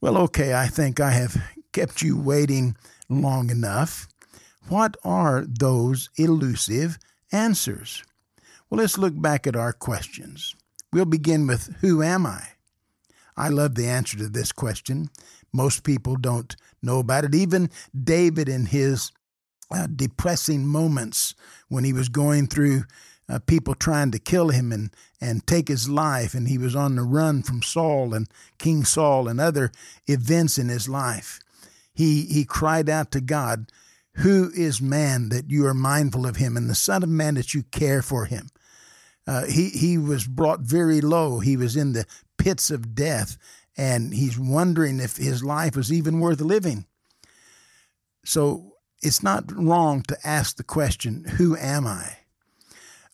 Well, 0.00 0.16
okay, 0.18 0.54
I 0.54 0.66
think 0.66 1.00
I 1.00 1.10
have 1.10 1.42
kept 1.72 2.02
you 2.02 2.16
waiting 2.18 2.76
long 3.08 3.50
enough. 3.50 4.06
What 4.68 4.96
are 5.04 5.46
those 5.46 6.10
elusive 6.16 6.98
answers? 7.32 8.02
Well, 8.68 8.80
let's 8.80 8.98
look 8.98 9.20
back 9.20 9.46
at 9.46 9.56
our 9.56 9.72
questions. 9.72 10.54
We'll 10.92 11.04
begin 11.04 11.46
with 11.46 11.76
Who 11.80 12.02
am 12.02 12.26
I? 12.26 12.48
I 13.36 13.48
love 13.48 13.76
the 13.76 13.86
answer 13.86 14.18
to 14.18 14.28
this 14.28 14.52
question. 14.52 15.08
Most 15.52 15.84
people 15.84 16.16
don't 16.16 16.54
know 16.82 16.98
about 16.98 17.24
it. 17.24 17.34
Even 17.34 17.70
David, 17.98 18.48
in 18.48 18.66
his 18.66 19.12
uh, 19.70 19.86
depressing 19.94 20.66
moments 20.66 21.34
when 21.68 21.84
he 21.84 21.92
was 21.92 22.08
going 22.08 22.46
through 22.46 22.84
uh, 23.28 23.38
people 23.40 23.74
trying 23.74 24.10
to 24.10 24.18
kill 24.18 24.48
him 24.48 24.72
and, 24.72 24.90
and 25.20 25.46
take 25.46 25.68
his 25.68 25.88
life, 25.88 26.34
and 26.34 26.48
he 26.48 26.58
was 26.58 26.74
on 26.74 26.96
the 26.96 27.02
run 27.02 27.42
from 27.42 27.62
Saul 27.62 28.14
and 28.14 28.28
King 28.58 28.84
Saul 28.84 29.28
and 29.28 29.40
other 29.40 29.70
events 30.06 30.58
in 30.58 30.68
his 30.68 30.88
life. 30.88 31.38
He, 31.94 32.22
he 32.26 32.44
cried 32.44 32.88
out 32.88 33.10
to 33.12 33.20
God, 33.20 33.70
Who 34.18 34.50
is 34.54 34.82
man 34.82 35.28
that 35.28 35.50
you 35.50 35.66
are 35.66 35.74
mindful 35.74 36.26
of 36.26 36.36
him, 36.36 36.56
and 36.56 36.68
the 36.68 36.74
Son 36.74 37.02
of 37.02 37.08
Man 37.08 37.34
that 37.34 37.54
you 37.54 37.62
care 37.64 38.02
for 38.02 38.24
him? 38.24 38.48
Uh, 39.26 39.44
he, 39.44 39.68
he 39.68 39.98
was 39.98 40.26
brought 40.26 40.60
very 40.60 41.00
low. 41.00 41.40
He 41.40 41.56
was 41.56 41.76
in 41.76 41.92
the 41.92 42.06
pits 42.36 42.70
of 42.70 42.94
death, 42.94 43.36
and 43.76 44.14
he's 44.14 44.38
wondering 44.38 45.00
if 45.00 45.16
his 45.16 45.44
life 45.44 45.76
was 45.76 45.92
even 45.92 46.20
worth 46.20 46.40
living. 46.40 46.86
So 48.24 48.74
it's 49.02 49.22
not 49.22 49.52
wrong 49.52 50.02
to 50.08 50.26
ask 50.26 50.56
the 50.56 50.64
question, 50.64 51.24
Who 51.36 51.56
am 51.56 51.86
I? 51.86 52.18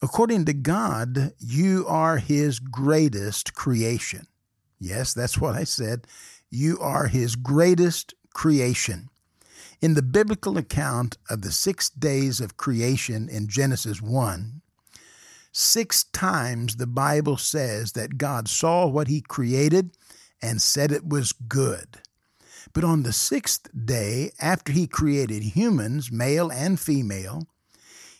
According 0.00 0.44
to 0.46 0.52
God, 0.52 1.32
you 1.38 1.86
are 1.88 2.18
His 2.18 2.58
greatest 2.58 3.54
creation. 3.54 4.26
Yes, 4.78 5.14
that's 5.14 5.38
what 5.38 5.54
I 5.54 5.64
said. 5.64 6.06
You 6.50 6.78
are 6.78 7.06
His 7.06 7.36
greatest 7.36 8.14
creation. 8.34 9.08
In 9.84 9.92
the 9.92 10.00
biblical 10.00 10.56
account 10.56 11.18
of 11.28 11.42
the 11.42 11.52
six 11.52 11.90
days 11.90 12.40
of 12.40 12.56
creation 12.56 13.28
in 13.28 13.48
Genesis 13.48 14.00
1, 14.00 14.62
six 15.52 16.04
times 16.04 16.76
the 16.76 16.86
Bible 16.86 17.36
says 17.36 17.92
that 17.92 18.16
God 18.16 18.48
saw 18.48 18.86
what 18.86 19.08
He 19.08 19.20
created 19.20 19.90
and 20.40 20.62
said 20.62 20.90
it 20.90 21.06
was 21.06 21.32
good. 21.32 21.98
But 22.72 22.82
on 22.82 23.02
the 23.02 23.12
sixth 23.12 23.68
day, 23.84 24.32
after 24.40 24.72
He 24.72 24.86
created 24.86 25.42
humans, 25.42 26.10
male 26.10 26.50
and 26.50 26.80
female, 26.80 27.46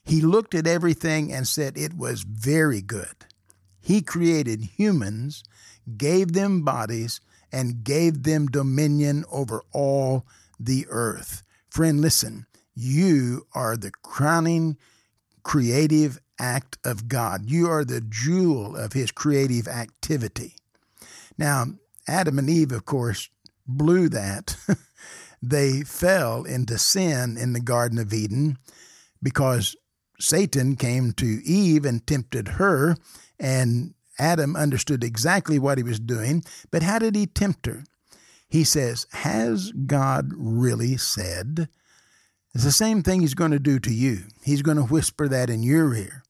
he 0.04 0.20
looked 0.20 0.54
at 0.54 0.66
everything 0.66 1.32
and 1.32 1.48
said 1.48 1.78
it 1.78 1.96
was 1.96 2.24
very 2.24 2.82
good. 2.82 3.24
He 3.80 4.02
created 4.02 4.64
humans, 4.76 5.44
gave 5.96 6.34
them 6.34 6.62
bodies, 6.62 7.22
and 7.50 7.82
gave 7.82 8.24
them 8.24 8.48
dominion 8.48 9.24
over 9.32 9.62
all 9.72 10.26
the 10.60 10.84
earth. 10.90 11.42
Friend, 11.74 12.00
listen, 12.00 12.46
you 12.76 13.48
are 13.52 13.76
the 13.76 13.90
crowning 13.90 14.78
creative 15.42 16.20
act 16.38 16.78
of 16.84 17.08
God. 17.08 17.50
You 17.50 17.68
are 17.68 17.84
the 17.84 18.00
jewel 18.00 18.76
of 18.76 18.92
His 18.92 19.10
creative 19.10 19.66
activity. 19.66 20.54
Now, 21.36 21.64
Adam 22.06 22.38
and 22.38 22.48
Eve, 22.48 22.70
of 22.70 22.84
course, 22.84 23.28
blew 23.66 24.08
that. 24.10 24.56
they 25.42 25.82
fell 25.82 26.44
into 26.44 26.78
sin 26.78 27.36
in 27.36 27.54
the 27.54 27.60
Garden 27.60 27.98
of 27.98 28.14
Eden 28.14 28.56
because 29.20 29.74
Satan 30.20 30.76
came 30.76 31.10
to 31.14 31.40
Eve 31.44 31.84
and 31.84 32.06
tempted 32.06 32.50
her, 32.50 32.96
and 33.40 33.94
Adam 34.16 34.54
understood 34.54 35.02
exactly 35.02 35.58
what 35.58 35.78
he 35.78 35.82
was 35.82 35.98
doing. 35.98 36.44
But 36.70 36.84
how 36.84 37.00
did 37.00 37.16
he 37.16 37.26
tempt 37.26 37.66
her? 37.66 37.82
He 38.54 38.62
says, 38.62 39.08
Has 39.10 39.72
God 39.72 40.30
really 40.32 40.96
said? 40.96 41.68
It's 42.54 42.62
the 42.62 42.70
same 42.70 43.02
thing 43.02 43.20
he's 43.20 43.34
going 43.34 43.50
to 43.50 43.58
do 43.58 43.80
to 43.80 43.92
you. 43.92 44.26
He's 44.44 44.62
going 44.62 44.76
to 44.76 44.84
whisper 44.84 45.26
that 45.26 45.50
in 45.50 45.64
your 45.64 45.92
ear. 45.92 46.22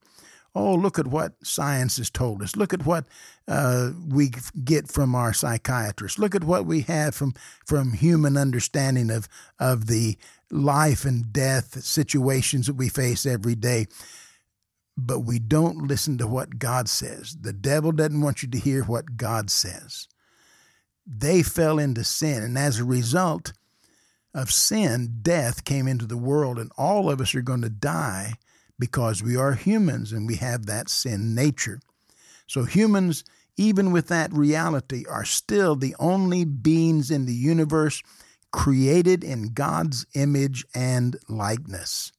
Oh, 0.54 0.74
look 0.74 0.98
at 0.98 1.06
what 1.06 1.34
science 1.42 1.98
has 1.98 2.08
told 2.08 2.40
us. 2.40 2.56
Look 2.56 2.72
at 2.72 2.86
what 2.86 3.04
uh, 3.46 3.90
we 4.08 4.30
get 4.64 4.90
from 4.90 5.14
our 5.14 5.34
psychiatrists. 5.34 6.18
Look 6.18 6.34
at 6.34 6.44
what 6.44 6.64
we 6.64 6.80
have 6.80 7.14
from, 7.14 7.34
from 7.66 7.92
human 7.92 8.38
understanding 8.38 9.10
of, 9.10 9.28
of 9.58 9.86
the 9.86 10.16
life 10.50 11.04
and 11.04 11.30
death 11.30 11.84
situations 11.84 12.68
that 12.68 12.76
we 12.76 12.88
face 12.88 13.26
every 13.26 13.54
day. 13.54 13.86
But 14.96 15.20
we 15.20 15.38
don't 15.38 15.86
listen 15.86 16.16
to 16.16 16.26
what 16.26 16.58
God 16.58 16.88
says. 16.88 17.36
The 17.38 17.52
devil 17.52 17.92
doesn't 17.92 18.22
want 18.22 18.42
you 18.42 18.48
to 18.48 18.58
hear 18.58 18.82
what 18.82 19.18
God 19.18 19.50
says. 19.50 20.08
They 21.06 21.42
fell 21.42 21.78
into 21.78 22.04
sin, 22.04 22.42
and 22.42 22.56
as 22.56 22.78
a 22.78 22.84
result 22.84 23.52
of 24.32 24.50
sin, 24.50 25.18
death 25.22 25.64
came 25.64 25.86
into 25.86 26.06
the 26.06 26.16
world, 26.16 26.58
and 26.58 26.70
all 26.76 27.10
of 27.10 27.20
us 27.20 27.34
are 27.34 27.42
going 27.42 27.62
to 27.62 27.70
die 27.70 28.34
because 28.78 29.22
we 29.22 29.36
are 29.36 29.52
humans 29.52 30.12
and 30.12 30.26
we 30.26 30.36
have 30.36 30.66
that 30.66 30.88
sin 30.88 31.34
nature. 31.34 31.80
So, 32.46 32.64
humans, 32.64 33.24
even 33.56 33.92
with 33.92 34.08
that 34.08 34.32
reality, 34.32 35.04
are 35.08 35.24
still 35.24 35.76
the 35.76 35.94
only 35.98 36.44
beings 36.44 37.10
in 37.10 37.26
the 37.26 37.34
universe 37.34 38.02
created 38.50 39.22
in 39.22 39.52
God's 39.52 40.06
image 40.14 40.64
and 40.74 41.16
likeness. 41.28 42.12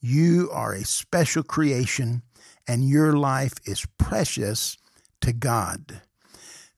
You 0.00 0.48
are 0.52 0.72
a 0.72 0.84
special 0.84 1.42
creation, 1.42 2.22
and 2.66 2.88
your 2.88 3.14
life 3.14 3.54
is 3.64 3.86
precious 3.98 4.76
to 5.20 5.32
God. 5.32 6.02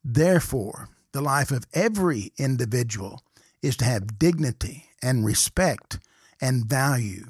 Therefore, 0.02 0.88
the 1.12 1.20
life 1.20 1.50
of 1.50 1.66
every 1.74 2.32
individual 2.38 3.22
is 3.62 3.76
to 3.78 3.84
have 3.84 4.18
dignity 4.18 4.86
and 5.02 5.24
respect 5.24 5.98
and 6.40 6.66
value. 6.66 7.24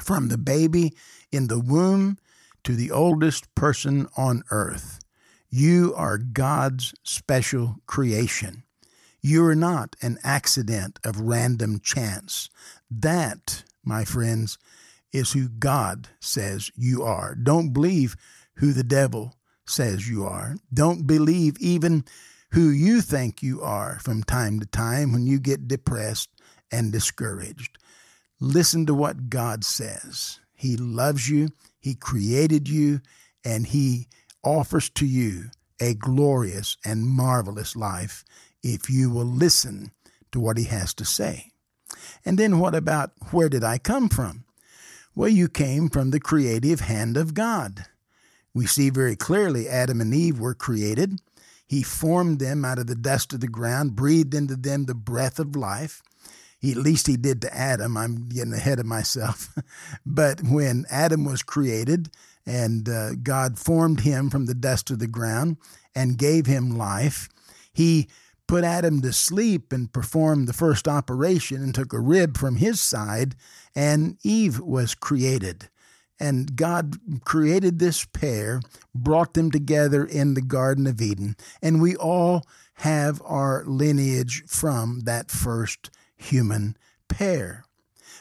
from 0.00 0.28
the 0.28 0.38
baby 0.38 0.94
in 1.32 1.48
the 1.48 1.58
womb 1.60 2.18
to 2.64 2.74
the 2.74 2.90
oldest 2.90 3.52
person 3.54 4.08
on 4.16 4.42
earth. 4.50 5.00
You 5.50 5.94
are 5.96 6.18
God's 6.18 6.94
special 7.02 7.76
creation. 7.86 8.64
You 9.22 9.44
are 9.46 9.54
not 9.56 9.96
an 10.02 10.18
accident 10.22 10.98
of 11.04 11.20
random 11.20 11.80
chance. 11.80 12.50
That, 12.90 13.64
my 13.84 14.04
friends, 14.04 14.58
is 15.12 15.32
who 15.32 15.48
God 15.48 16.08
says 16.20 16.70
you 16.76 17.02
are. 17.02 17.34
Don't 17.34 17.72
believe 17.72 18.14
who 18.56 18.72
the 18.72 18.84
devil 18.84 19.34
says 19.66 20.08
you 20.08 20.24
are. 20.24 20.56
Don't 20.72 21.06
believe 21.06 21.56
even 21.60 22.04
who 22.52 22.70
you 22.70 23.00
think 23.00 23.42
you 23.42 23.60
are 23.60 23.98
from 24.00 24.22
time 24.22 24.60
to 24.60 24.66
time 24.66 25.12
when 25.12 25.26
you 25.26 25.38
get 25.38 25.68
depressed 25.68 26.30
and 26.72 26.92
discouraged. 26.92 27.78
Listen 28.40 28.86
to 28.86 28.94
what 28.94 29.28
God 29.28 29.64
says. 29.64 30.40
He 30.54 30.76
loves 30.76 31.28
you, 31.28 31.50
He 31.80 31.94
created 31.94 32.68
you, 32.68 33.00
and 33.44 33.66
He 33.66 34.08
offers 34.42 34.88
to 34.90 35.06
you 35.06 35.50
a 35.80 35.94
glorious 35.94 36.76
and 36.84 37.06
marvelous 37.06 37.76
life 37.76 38.24
if 38.62 38.90
you 38.90 39.10
will 39.10 39.24
listen 39.24 39.92
to 40.32 40.40
what 40.40 40.56
He 40.56 40.64
has 40.64 40.94
to 40.94 41.04
say. 41.04 41.52
And 42.24 42.38
then 42.38 42.58
what 42.58 42.74
about 42.74 43.12
where 43.30 43.48
did 43.48 43.64
I 43.64 43.78
come 43.78 44.08
from? 44.08 44.44
Well, 45.14 45.28
you 45.28 45.48
came 45.48 45.88
from 45.88 46.10
the 46.10 46.20
creative 46.20 46.80
hand 46.80 47.16
of 47.16 47.34
God. 47.34 47.86
We 48.54 48.66
see 48.66 48.90
very 48.90 49.16
clearly 49.16 49.68
Adam 49.68 50.00
and 50.00 50.14
Eve 50.14 50.38
were 50.38 50.54
created. 50.54 51.20
He 51.68 51.82
formed 51.82 52.40
them 52.40 52.64
out 52.64 52.78
of 52.78 52.86
the 52.86 52.94
dust 52.94 53.32
of 53.34 53.40
the 53.40 53.48
ground, 53.48 53.94
breathed 53.94 54.34
into 54.34 54.56
them 54.56 54.86
the 54.86 54.94
breath 54.94 55.38
of 55.38 55.54
life. 55.54 56.02
He, 56.58 56.72
at 56.72 56.78
least 56.78 57.06
he 57.06 57.16
did 57.16 57.42
to 57.42 57.54
Adam. 57.54 57.96
I'm 57.96 58.28
getting 58.28 58.54
ahead 58.54 58.80
of 58.80 58.86
myself. 58.86 59.54
but 60.06 60.42
when 60.42 60.86
Adam 60.90 61.24
was 61.24 61.42
created 61.42 62.10
and 62.46 62.88
uh, 62.88 63.14
God 63.16 63.58
formed 63.58 64.00
him 64.00 64.30
from 64.30 64.46
the 64.46 64.54
dust 64.54 64.90
of 64.90 64.98
the 64.98 65.06
ground 65.06 65.58
and 65.94 66.18
gave 66.18 66.46
him 66.46 66.76
life, 66.76 67.28
he 67.72 68.08
put 68.46 68.64
Adam 68.64 69.02
to 69.02 69.12
sleep 69.12 69.72
and 69.72 69.92
performed 69.92 70.48
the 70.48 70.54
first 70.54 70.88
operation 70.88 71.62
and 71.62 71.74
took 71.74 71.92
a 71.92 72.00
rib 72.00 72.38
from 72.38 72.56
his 72.56 72.80
side, 72.80 73.36
and 73.74 74.16
Eve 74.24 74.58
was 74.58 74.94
created. 74.94 75.68
And 76.20 76.56
God 76.56 76.96
created 77.24 77.78
this 77.78 78.04
pair, 78.04 78.60
brought 78.94 79.34
them 79.34 79.50
together 79.50 80.04
in 80.04 80.34
the 80.34 80.42
Garden 80.42 80.86
of 80.86 81.00
Eden, 81.00 81.36
and 81.62 81.80
we 81.80 81.94
all 81.94 82.44
have 82.74 83.22
our 83.24 83.64
lineage 83.66 84.44
from 84.46 85.00
that 85.00 85.30
first 85.30 85.90
human 86.16 86.76
pair. 87.08 87.64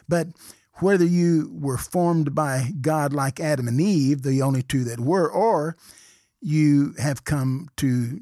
But 0.07 0.27
whether 0.75 1.05
you 1.05 1.51
were 1.59 1.77
formed 1.77 2.35
by 2.35 2.71
God 2.81 3.13
like 3.13 3.39
Adam 3.39 3.67
and 3.67 3.81
Eve, 3.81 4.21
the 4.21 4.41
only 4.41 4.61
two 4.61 4.83
that 4.83 4.99
were, 4.99 5.29
or 5.29 5.75
you 6.39 6.93
have 6.99 7.23
come 7.23 7.69
to 7.77 8.19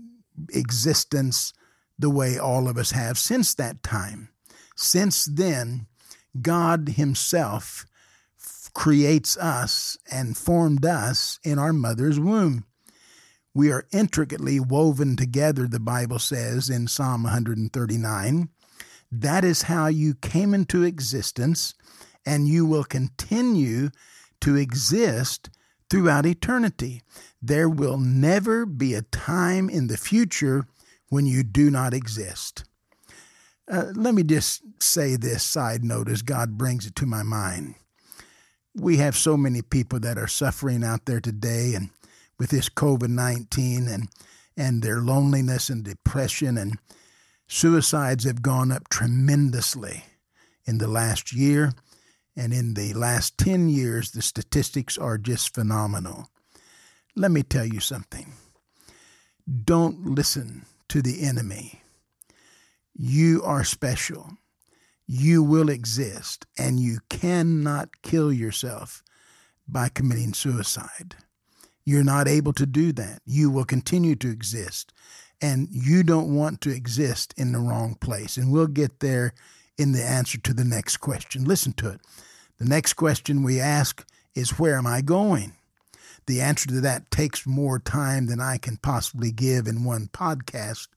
existence 0.54 1.54
the 2.00 2.10
way 2.10 2.38
all 2.38 2.68
of 2.68 2.78
us 2.78 2.92
have 2.92 3.18
since 3.18 3.54
that 3.56 3.84
time. 3.84 4.30
Since 4.76 5.26
then, 5.26 5.88
God 6.42 6.90
Himself 6.90 7.86
creates 8.76 9.36
us 9.38 9.98
and 10.12 10.38
formed 10.38 10.86
us 10.86 11.40
in 11.44 11.58
our 11.58 11.74
mother's 11.74 12.20
womb. 12.20 12.66
We 13.56 13.72
are 13.72 13.88
intricately 13.92 14.60
woven 14.60 15.16
together, 15.16 15.66
the 15.66 15.80
Bible 15.80 16.20
says 16.20 16.70
in 16.70 16.88
Psalm 16.88 17.24
139. 17.24 18.50
That 19.12 19.46
is 19.46 19.64
how 19.64 19.88
you 19.88 20.14
came 20.14 20.54
into 20.54 20.84
existence, 20.84 21.74
and 22.26 22.48
you 22.50 22.66
will 22.66 22.84
continue 22.84 23.92
to 24.42 24.56
exist 24.58 25.50
throughout 25.90 26.26
eternity. 26.26 27.02
There 27.42 27.70
will 27.70 27.98
never 27.98 28.66
be 28.66 28.94
a 28.94 29.04
time 29.04 29.70
in 29.70 29.88
the 29.88 29.98
future 29.98 30.66
when 31.08 31.26
you 31.26 31.44
do 31.44 31.72
not 31.72 31.94
exist. 31.94 32.66
Uh, 33.72 33.86
let 33.96 34.14
me 34.14 34.24
just 34.24 34.64
say 34.80 35.16
this 35.16 35.44
side 35.44 35.84
note 35.84 36.10
as 36.10 36.22
God 36.22 36.58
brings 36.58 36.86
it 36.86 36.96
to 36.98 37.06
my 37.06 37.24
mind. 37.24 37.76
We 38.76 38.98
have 38.98 39.16
so 39.16 39.38
many 39.38 39.62
people 39.62 40.00
that 40.02 40.18
are 40.18 40.28
suffering 40.28 40.84
out 40.84 41.06
there 41.06 41.22
today 41.22 41.74
and 41.76 41.90
with 42.38 42.50
this 42.50 42.70
COVID 42.70 43.10
19 43.10 43.88
and, 43.88 44.10
and 44.58 44.82
their 44.82 45.00
loneliness 45.00 45.70
and 45.70 45.84
depression 45.84 46.58
and 46.58 46.78
suicides 47.48 48.26
have 48.26 48.42
gone 48.42 48.72
up 48.72 48.90
tremendously 48.90 50.04
in 50.66 50.78
the 50.80 50.88
last 50.88 51.34
year. 51.34 51.74
And 52.36 52.54
in 52.54 52.74
the 52.74 52.94
last 52.94 53.38
10 53.38 53.70
years, 53.70 54.12
the 54.12 54.22
statistics 54.22 54.98
are 54.98 55.18
just 55.18 55.54
phenomenal. 55.54 56.30
Let 57.16 57.32
me 57.32 57.44
tell 57.44 57.66
you 57.66 57.80
something. 57.80 58.34
Don't 59.64 60.16
listen 60.16 60.66
to 60.90 61.02
the 61.02 61.24
enemy. 61.24 61.82
You 62.94 63.42
are 63.44 63.64
special. 63.64 64.32
You 65.08 65.44
will 65.44 65.70
exist, 65.70 66.46
and 66.58 66.80
you 66.80 67.00
cannot 67.10 68.02
kill 68.02 68.34
yourself 68.34 69.04
by 69.68 69.90
committing 69.90 70.34
suicide. 70.34 71.16
You're 71.86 72.04
not 72.04 72.28
able 72.28 72.54
to 72.54 72.66
do 72.66 72.92
that. 72.94 73.22
You 73.26 73.52
will 73.52 73.66
continue 73.66 74.16
to 74.16 74.30
exist, 74.30 74.92
and 75.40 75.68
you 75.70 76.02
don't 76.02 76.34
want 76.34 76.62
to 76.62 76.72
exist 76.72 77.34
in 77.38 77.52
the 77.52 77.60
wrong 77.60 77.96
place. 77.96 78.38
And 78.38 78.52
we'll 78.52 78.68
get 78.68 79.00
there 79.00 79.34
in 79.78 79.92
the 79.92 80.04
answer 80.04 80.40
to 80.40 80.54
the 80.54 80.64
next 80.64 80.98
question. 80.98 81.46
Listen 81.46 81.74
to 81.74 81.90
it. 81.90 82.02
The 82.58 82.66
next 82.66 82.94
question 82.94 83.44
we 83.44 83.60
ask 83.60 84.08
is 84.34 84.58
Where 84.58 84.78
am 84.78 84.88
I 84.88 85.02
going? 85.02 85.54
The 86.28 86.42
answer 86.42 86.68
to 86.70 86.82
that 86.82 87.12
takes 87.12 87.46
more 87.46 87.78
time 87.78 88.26
than 88.26 88.40
I 88.42 88.58
can 88.58 88.78
possibly 88.78 89.32
give 89.32 89.68
in 89.68 89.84
one 89.84 90.08
podcast. 90.12 90.88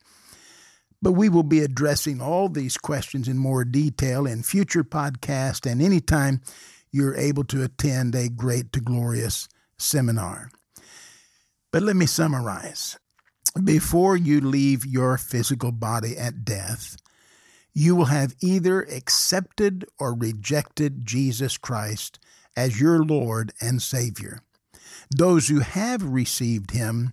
But 1.00 1.12
we 1.12 1.28
will 1.28 1.44
be 1.44 1.60
addressing 1.60 2.20
all 2.20 2.48
these 2.48 2.76
questions 2.76 3.28
in 3.28 3.38
more 3.38 3.64
detail 3.64 4.26
in 4.26 4.42
future 4.42 4.84
podcasts 4.84 5.70
and 5.70 5.80
anytime 5.80 6.40
you're 6.90 7.14
able 7.14 7.44
to 7.44 7.62
attend 7.62 8.14
a 8.14 8.28
great 8.28 8.72
to 8.72 8.80
glorious 8.80 9.48
seminar. 9.78 10.50
But 11.70 11.82
let 11.82 11.96
me 11.96 12.06
summarize. 12.06 12.98
Before 13.62 14.16
you 14.16 14.40
leave 14.40 14.86
your 14.86 15.18
physical 15.18 15.72
body 15.72 16.16
at 16.16 16.44
death, 16.44 16.96
you 17.74 17.94
will 17.94 18.06
have 18.06 18.34
either 18.40 18.82
accepted 18.82 19.84
or 19.98 20.14
rejected 20.14 21.06
Jesus 21.06 21.56
Christ 21.56 22.18
as 22.56 22.80
your 22.80 23.04
Lord 23.04 23.52
and 23.60 23.80
Savior. 23.80 24.40
Those 25.16 25.48
who 25.48 25.60
have 25.60 26.02
received 26.02 26.72
him 26.72 27.12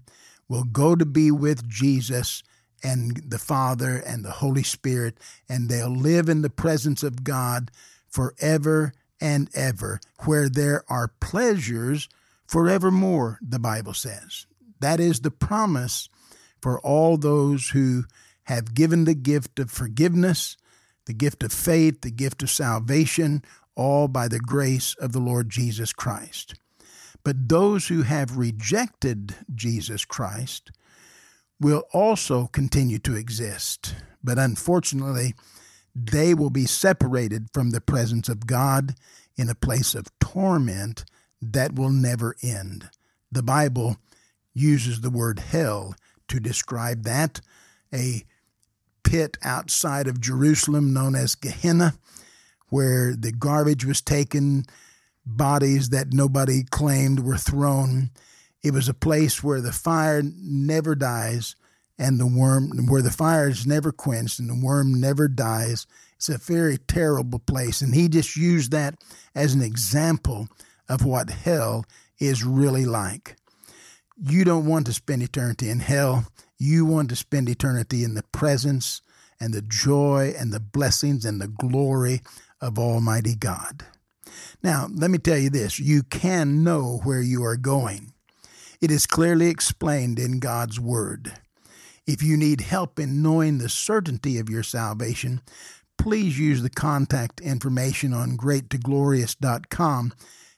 will 0.50 0.64
go 0.64 0.96
to 0.96 1.06
be 1.06 1.32
with 1.32 1.68
Jesus 1.68 2.42
and 2.86 3.18
the 3.28 3.40
Father 3.40 3.98
and 3.98 4.24
the 4.24 4.32
Holy 4.32 4.62
Spirit, 4.62 5.18
and 5.50 5.68
they'll 5.68 5.90
live 5.90 6.30
in 6.30 6.44
the 6.44 6.50
presence 6.52 7.02
of 7.02 7.24
God 7.24 7.72
forever 8.08 8.94
and 9.20 9.50
ever, 9.56 10.00
where 10.26 10.50
there 10.50 10.84
are 10.88 11.08
pleasures 11.20 12.08
forevermore, 12.48 13.40
the 13.42 13.60
Bible 13.60 13.94
says. 13.94 14.46
That 14.80 15.00
is 15.00 15.22
the 15.22 15.32
promise 15.32 16.10
for 16.62 16.80
all 16.82 17.18
those 17.18 17.70
who 17.70 18.04
have 18.44 18.76
given 18.76 19.06
the 19.06 19.16
gift 19.16 19.58
of 19.58 19.72
forgiveness, 19.72 20.56
the 21.06 21.14
gift 21.14 21.42
of 21.42 21.52
faith, 21.52 22.02
the 22.02 22.12
gift 22.12 22.44
of 22.44 22.52
salvation, 22.52 23.44
all 23.76 24.08
by 24.08 24.28
the 24.28 24.40
grace 24.40 24.96
of 25.00 25.12
the 25.12 25.20
Lord 25.20 25.50
Jesus 25.50 25.92
Christ. 25.92 26.54
But 27.24 27.50
those 27.50 27.88
who 27.88 28.04
have 28.04 28.38
rejected 28.38 29.34
Jesus 29.56 30.06
Christ 30.06 30.72
will 31.60 31.84
also 31.94 32.48
continue 32.48 33.00
to 33.00 33.16
exist. 33.16 33.96
But 34.24 34.38
unfortunately, 34.38 35.36
they 35.96 36.34
will 36.34 36.50
be 36.50 36.66
separated 36.66 37.48
from 37.54 37.70
the 37.70 37.82
presence 37.82 38.28
of 38.28 38.48
God 38.48 38.96
in 39.38 39.50
a 39.50 39.56
place 39.56 39.96
of 39.96 40.08
torment 40.20 41.06
that 41.42 41.76
will 41.76 41.90
never 41.92 42.36
end. 42.42 42.90
The 43.32 43.44
Bible 43.44 43.98
uses 44.54 45.02
the 45.02 45.10
word 45.10 45.40
hell 45.40 45.96
to 46.28 46.40
describe 46.40 47.04
that, 47.04 47.42
a 47.94 48.24
pit 49.04 49.38
outside 49.44 50.08
of 50.08 50.20
Jerusalem 50.20 50.94
known 50.94 51.16
as 51.16 51.36
Gehenna, 51.36 51.94
where 52.70 53.16
the 53.16 53.32
garbage 53.32 53.86
was 53.86 54.02
taken 54.02 54.66
bodies 55.26 55.90
that 55.90 56.14
nobody 56.14 56.64
claimed 56.64 57.20
were 57.20 57.38
thrown. 57.38 58.10
It 58.66 58.74
was 58.74 58.90
a 58.90 58.96
place 58.96 59.44
where 59.44 59.62
the 59.62 59.72
fire 59.72 60.24
never 60.24 60.96
dies 60.96 61.56
and 62.00 62.20
the 62.20 62.26
worm, 62.26 62.88
where 62.88 63.04
the 63.04 63.12
fire 63.12 63.48
is 63.48 63.68
never 63.68 63.92
quenched 63.92 64.40
and 64.40 64.50
the 64.50 64.60
worm 64.60 65.00
never 65.00 65.28
dies. 65.28 65.86
It's 66.16 66.30
a 66.30 66.40
very 66.40 66.80
terrible 66.80 67.38
place. 67.38 67.82
And 67.82 67.94
he 67.94 68.10
just 68.10 68.36
used 68.36 68.72
that 68.72 68.96
as 69.36 69.54
an 69.54 69.62
example 69.62 70.48
of 70.90 71.06
what 71.06 71.30
hell 71.30 71.86
is 72.18 72.44
really 72.44 72.86
like. 72.86 73.36
You 74.18 74.44
don't 74.44 74.66
want 74.66 74.88
to 74.88 74.94
spend 74.94 75.22
eternity 75.22 75.70
in 75.70 75.80
hell. 75.80 76.26
You 76.58 76.88
want 76.88 77.10
to 77.10 77.16
spend 77.16 77.48
eternity 77.50 78.04
in 78.04 78.16
the 78.16 78.24
presence 78.32 79.04
and 79.40 79.54
the 79.54 79.62
joy 79.62 80.34
and 80.36 80.52
the 80.52 80.60
blessings 80.60 81.24
and 81.24 81.40
the 81.40 81.50
glory 81.50 82.22
of 82.60 82.80
Almighty 82.80 83.36
God. 83.36 83.86
Now, 84.64 84.88
let 84.92 85.12
me 85.12 85.20
tell 85.20 85.38
you 85.38 85.52
this 85.52 85.78
you 85.78 86.02
can 86.02 86.64
know 86.64 87.02
where 87.04 87.22
you 87.22 87.44
are 87.44 87.58
going. 87.58 88.14
It 88.82 88.92
is 88.92 89.08
clearly 89.08 89.48
explained 89.48 90.20
in 90.20 90.40
God's 90.40 90.80
Word. 90.80 91.34
If 92.06 92.22
you 92.22 92.38
need 92.38 92.62
help 92.62 93.00
in 93.00 93.22
knowing 93.22 93.58
the 93.58 93.70
certainty 93.70 94.38
of 94.38 94.50
your 94.50 94.64
salvation, 94.64 95.42
please 95.98 96.38
use 96.38 96.62
the 96.62 96.70
contact 96.70 97.42
information 97.42 98.14
on 98.14 98.38
greattoglorious.com, 98.38 100.14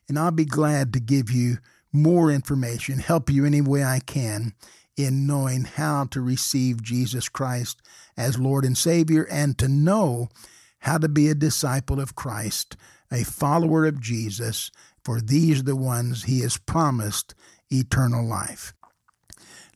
and 0.09 0.19
I'll 0.19 0.31
be 0.31 0.45
glad 0.45 0.93
to 0.93 0.99
give 0.99 1.31
you 1.31 1.59
more 1.93 2.31
information, 2.31 2.99
help 2.99 3.29
you 3.29 3.45
any 3.45 3.61
way 3.61 3.83
I 3.83 3.99
can 3.99 4.53
in 4.97 5.27
knowing 5.27 5.63
how 5.63 6.05
to 6.05 6.21
receive 6.21 6.81
Jesus 6.81 7.29
Christ 7.29 7.81
as 8.17 8.39
Lord 8.39 8.65
and 8.65 8.77
Savior 8.77 9.27
and 9.29 9.57
to 9.59 9.67
know 9.67 10.29
how 10.79 10.97
to 10.97 11.07
be 11.07 11.29
a 11.29 11.35
disciple 11.35 11.99
of 11.99 12.15
Christ, 12.15 12.75
a 13.11 13.23
follower 13.23 13.85
of 13.85 14.01
Jesus, 14.01 14.71
for 15.03 15.21
these 15.21 15.59
are 15.59 15.63
the 15.63 15.75
ones 15.75 16.23
He 16.23 16.41
has 16.41 16.57
promised 16.57 17.35
eternal 17.71 18.25
life. 18.25 18.73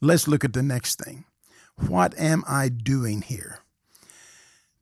Let's 0.02 0.28
look 0.28 0.44
at 0.44 0.54
the 0.54 0.64
next 0.64 1.00
thing. 1.00 1.26
What 1.76 2.18
am 2.18 2.44
I 2.48 2.70
doing 2.70 3.22
here? 3.22 3.60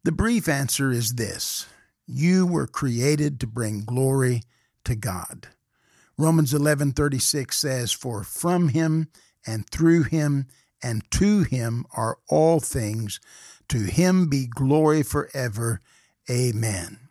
The 0.03 0.11
brief 0.11 0.47
answer 0.47 0.91
is 0.91 1.15
this 1.15 1.67
You 2.07 2.45
were 2.45 2.67
created 2.67 3.39
to 3.39 3.47
bring 3.47 3.83
glory 3.83 4.43
to 4.85 4.95
God. 4.95 5.49
Romans 6.17 6.53
11:36 6.53 7.53
says 7.53 7.91
for 7.91 8.23
from 8.23 8.69
him 8.69 9.07
and 9.45 9.69
through 9.69 10.03
him 10.03 10.47
and 10.81 11.09
to 11.11 11.43
him 11.43 11.85
are 11.95 12.17
all 12.27 12.59
things 12.59 13.19
to 13.67 13.83
him 13.83 14.27
be 14.27 14.47
glory 14.47 15.03
forever 15.03 15.79
amen 16.29 17.08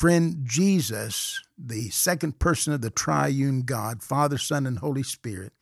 friend 0.00 0.38
Jesus 0.44 1.42
the 1.58 1.90
second 1.90 2.38
person 2.38 2.72
of 2.72 2.80
the 2.80 2.90
triune 2.90 3.62
God 3.62 4.02
Father 4.02 4.38
Son 4.38 4.66
and 4.66 4.78
Holy 4.78 5.02
Spirit 5.02 5.52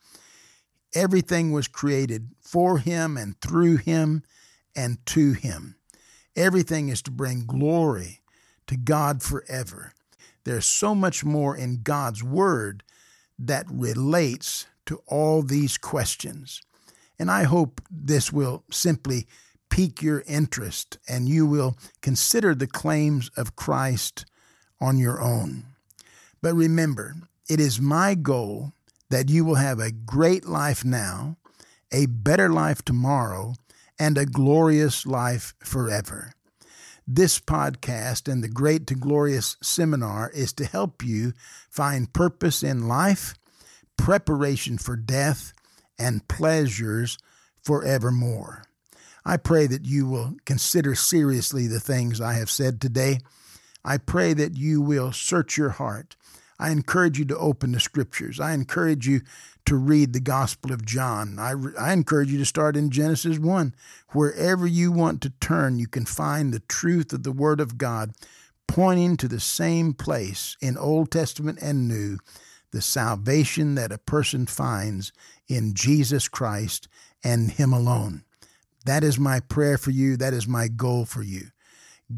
everything 0.95 1.51
was 1.51 1.67
created 1.67 2.29
for 2.39 2.77
him 2.77 3.17
and 3.17 3.39
through 3.41 3.77
him 3.77 4.23
and 4.75 5.05
to 5.07 5.33
him 5.33 5.75
everything 6.37 6.87
is 6.87 7.01
to 7.01 7.11
bring 7.11 7.45
glory 7.45 8.21
to 8.67 8.77
God 8.77 9.21
forever 9.21 9.91
there's 10.45 10.65
so 10.65 10.95
much 10.95 11.25
more 11.25 11.55
in 11.55 11.81
God's 11.83 12.23
Word 12.23 12.83
that 13.37 13.65
relates 13.69 14.67
to 14.85 15.01
all 15.05 15.43
these 15.43 15.77
questions. 15.77 16.61
And 17.19 17.29
I 17.29 17.43
hope 17.43 17.81
this 17.91 18.31
will 18.31 18.63
simply 18.71 19.27
pique 19.69 20.01
your 20.01 20.23
interest 20.25 20.97
and 21.07 21.29
you 21.29 21.45
will 21.45 21.77
consider 22.01 22.55
the 22.55 22.67
claims 22.67 23.29
of 23.37 23.55
Christ 23.55 24.25
on 24.81 24.97
your 24.97 25.21
own. 25.21 25.63
But 26.41 26.53
remember, 26.53 27.15
it 27.49 27.59
is 27.59 27.81
my 27.81 28.15
goal 28.15 28.73
that 29.09 29.29
you 29.29 29.43
will 29.43 29.55
have 29.55 29.79
a 29.79 29.91
great 29.91 30.45
life 30.45 30.85
now, 30.85 31.37
a 31.91 32.05
better 32.05 32.49
life 32.49 32.83
tomorrow, 32.83 33.55
and 33.97 34.17
a 34.17 34.25
glorious 34.25 35.05
life 35.05 35.53
forever. 35.63 36.33
This 37.11 37.39
podcast 37.39 38.31
and 38.31 38.43
the 38.43 38.47
Great 38.47 38.85
to 38.87 38.95
Glorious 38.95 39.57
seminar 39.63 40.29
is 40.29 40.53
to 40.53 40.65
help 40.65 41.03
you 41.03 41.33
find 41.69 42.13
purpose 42.13 42.61
in 42.61 42.87
life, 42.87 43.33
preparation 43.97 44.77
for 44.77 44.95
death, 44.95 45.51
and 45.97 46.27
pleasures 46.27 47.17
forevermore. 47.63 48.63
I 49.25 49.37
pray 49.37 49.67
that 49.67 49.85
you 49.85 50.07
will 50.07 50.35
consider 50.45 50.93
seriously 50.95 51.67
the 51.67 51.79
things 51.79 52.21
I 52.21 52.33
have 52.33 52.49
said 52.49 52.79
today. 52.79 53.19
I 53.83 53.97
pray 53.97 54.33
that 54.33 54.57
you 54.57 54.81
will 54.81 55.11
search 55.11 55.57
your 55.57 55.69
heart. 55.69 56.15
I 56.59 56.71
encourage 56.71 57.17
you 57.17 57.25
to 57.25 57.37
open 57.37 57.71
the 57.71 57.79
scriptures. 57.79 58.39
I 58.39 58.53
encourage 58.53 59.07
you 59.07 59.21
to 59.65 59.75
read 59.75 60.11
the 60.11 60.19
Gospel 60.19 60.73
of 60.73 60.85
John. 60.85 61.39
I, 61.39 61.53
I 61.79 61.93
encourage 61.93 62.31
you 62.31 62.37
to 62.39 62.45
start 62.45 62.75
in 62.75 62.89
Genesis 62.89 63.39
1. 63.39 63.73
Wherever 64.09 64.67
you 64.67 64.91
want 64.91 65.21
to 65.21 65.29
turn, 65.39 65.79
you 65.79 65.87
can 65.87 66.05
find 66.05 66.53
the 66.53 66.61
truth 66.61 67.13
of 67.13 67.23
the 67.23 67.31
Word 67.31 67.61
of 67.61 67.77
God 67.77 68.11
pointing 68.67 69.15
to 69.17 69.27
the 69.27 69.39
same 69.39 69.93
place 69.93 70.57
in 70.61 70.77
Old 70.77 71.11
Testament 71.11 71.59
and 71.61 71.87
New, 71.87 72.17
the 72.71 72.81
salvation 72.81 73.75
that 73.75 73.91
a 73.91 73.97
person 73.97 74.45
finds 74.45 75.11
in 75.47 75.73
Jesus 75.73 76.27
Christ 76.27 76.87
and 77.23 77.51
Him 77.51 77.71
alone. 77.71 78.23
That 78.85 79.03
is 79.03 79.17
my 79.17 79.39
prayer 79.39 79.77
for 79.77 79.91
you. 79.91 80.17
That 80.17 80.33
is 80.33 80.47
my 80.47 80.67
goal 80.67 81.05
for 81.05 81.23
you. 81.23 81.47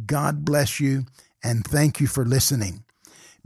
God 0.06 0.46
bless 0.46 0.80
you 0.80 1.06
and 1.44 1.66
thank 1.66 2.00
you 2.00 2.08
for 2.08 2.26
listening. 2.26 2.84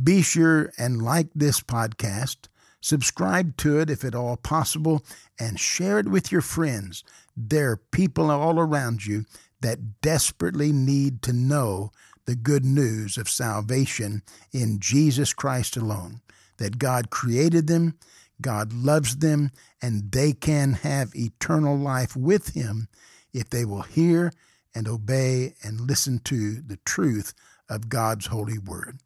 Be 0.01 0.21
sure 0.21 0.71
and 0.77 1.01
like 1.01 1.29
this 1.34 1.62
podcast 1.62 2.47
Subscribe 2.86 3.58
to 3.58 3.79
it 3.79 3.89
if 3.89 4.05
at 4.05 4.13
all 4.13 4.38
possible 4.38 5.03
and 5.39 5.60
share 5.60 5.97
it 5.97 6.08
with 6.08 6.31
your 6.31 6.41
friends. 6.41 7.03
There 7.36 7.71
are 7.71 7.77
people 7.77 8.29
all 8.29 8.60
around 8.60 9.08
you 9.08 9.25
that 9.62 10.01
desperately 10.01 10.71
need 10.71 11.23
to 11.23 11.34
know 11.34 11.89
the 12.25 12.36
good 12.36 12.63
news 12.63 13.17
of 13.17 13.27
salvation 13.27 14.21
in 14.53 14.77
Jesus 14.79 15.34
Christ 15.34 15.75
alone. 15.75 16.21
That 16.58 16.77
God 16.77 17.10
created 17.10 17.65
them, 17.65 17.97
God 18.39 18.71
loves 18.71 19.17
them, 19.17 19.49
and 19.81 20.12
they 20.12 20.34
can 20.34 20.73
have 20.73 21.15
eternal 21.15 21.75
life 21.75 22.15
with 22.15 22.53
Him 22.53 22.88
if 23.34 23.49
they 23.49 23.65
will 23.65 23.81
hear 23.81 24.31
and 24.75 24.88
obey 24.88 25.55
and 25.63 25.81
listen 25.81 26.19
to 26.25 26.62
the 26.62 26.77
truth 26.86 27.34
of 27.69 27.89
God's 27.89 28.28
holy 28.28 28.58
word. 28.58 28.99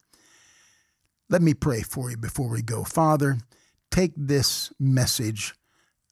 Let 1.29 1.41
me 1.41 1.53
pray 1.53 1.81
for 1.81 2.09
you 2.09 2.17
before 2.17 2.49
we 2.49 2.61
go. 2.61 2.83
Father, 2.83 3.37
take 3.91 4.13
this 4.15 4.71
message 4.79 5.53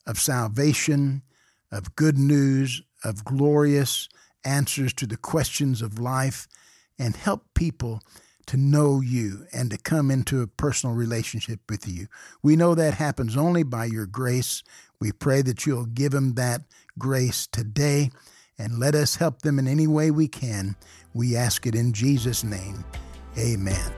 of 0.06 0.20
salvation, 0.20 1.24
of 1.72 1.96
good 1.96 2.18
news, 2.18 2.82
of 3.04 3.26
glorious 3.26 4.08
answers 4.46 4.94
to 4.94 5.08
the 5.08 5.18
questions 5.18 5.82
of 5.82 6.00
life, 6.00 6.48
and 7.00 7.16
help 7.16 7.46
people 7.54 8.02
to 8.48 8.58
know 8.58 9.02
you 9.02 9.46
and 9.52 9.70
to 9.72 9.78
come 9.78 10.10
into 10.10 10.42
a 10.42 10.48
personal 10.48 10.96
relationship 10.96 11.60
with 11.70 11.88
you. 11.88 12.08
We 12.42 12.56
know 12.56 12.76
that 12.76 12.96
happens 12.96 13.36
only 13.36 13.64
by 13.64 13.86
your 13.86 14.06
grace. 14.06 14.64
We 15.00 15.12
pray 15.12 15.42
that 15.44 15.66
you'll 15.66 15.86
give 15.86 16.12
them 16.12 16.36
that 16.36 16.62
grace 16.98 17.46
today 17.46 18.10
and 18.60 18.80
let 18.80 18.96
us 18.96 19.16
help 19.16 19.42
them 19.42 19.60
in 19.60 19.68
any 19.68 19.88
way 19.88 20.12
we 20.12 20.28
can. 20.28 20.76
We 21.14 21.36
ask 21.36 21.66
it 21.66 21.76
in 21.76 21.94
Jesus' 21.94 22.44
name. 22.44 22.84
Amen. 23.38 23.94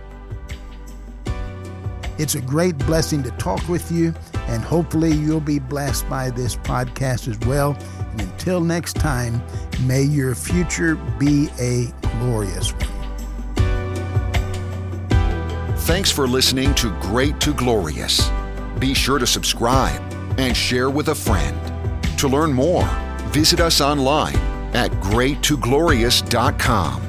It's 2.18 2.36
a 2.36 2.42
great 2.42 2.78
blessing 2.80 3.24
to 3.24 3.32
talk 3.32 3.66
with 3.70 3.90
you, 3.92 4.14
and 4.48 4.62
hopefully 4.62 5.14
you'll 5.14 5.40
be 5.40 5.60
blessed 5.60 6.10
by 6.10 6.30
this 6.30 6.58
podcast 6.58 7.30
as 7.30 7.40
well. 7.48 7.78
And 8.12 8.22
until 8.22 8.60
next 8.60 8.98
time, 8.98 9.42
may 9.84 10.04
your 10.04 10.36
future 10.36 10.96
be 11.18 11.48
a 11.60 11.88
glorious 12.20 12.74
one. 12.74 12.90
Thanks 15.78 16.12
for 16.12 16.28
listening 16.28 16.76
to 16.76 16.92
Great 17.00 17.40
to 17.40 17.54
Glorious. 17.54 18.30
Be 18.80 18.94
sure 18.94 19.18
to 19.18 19.26
subscribe 19.26 20.02
and 20.38 20.56
share 20.56 20.90
with 20.90 21.08
a 21.08 21.16
friend. 21.16 21.58
To 22.20 22.28
learn 22.28 22.52
more, 22.52 22.88
visit 23.32 23.62
us 23.62 23.80
online 23.80 24.49
at 24.74 24.92
greattoglorious.com. 24.92 27.09